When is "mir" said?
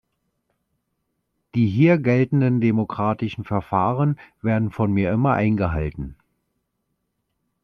4.91-5.11